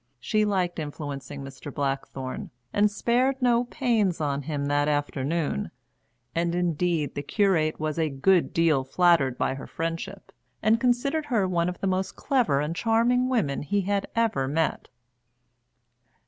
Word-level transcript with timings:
She 0.19 0.45
liked 0.45 0.79
influencing 0.79 1.43
Mr. 1.43 1.71
Blackthorne, 1.71 2.49
and 2.73 2.89
spared 2.89 3.39
no 3.39 3.65
pains 3.65 4.19
on 4.19 4.41
him 4.41 4.65
that 4.65 4.87
afternoon; 4.87 5.69
and 6.33 6.55
indeed 6.55 7.13
the 7.13 7.21
curate 7.21 7.79
was 7.79 7.99
a 7.99 8.09
good 8.09 8.51
deal 8.51 8.83
flattered 8.83 9.37
by 9.37 9.53
her 9.53 9.67
friendship, 9.67 10.31
and 10.59 10.79
considered 10.81 11.27
her 11.27 11.47
one 11.47 11.69
of 11.69 11.81
the 11.81 11.85
most 11.85 12.15
clever 12.15 12.61
and 12.61 12.75
charming 12.75 13.29
women 13.29 13.61
he 13.61 13.81
had 13.81 14.07
ever 14.15 14.47
met. 14.47 14.87